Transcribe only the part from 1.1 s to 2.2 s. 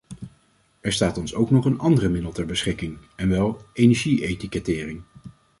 ons ook nog een ander